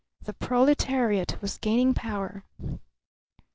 [0.23, 2.43] The proletariat was gaining power.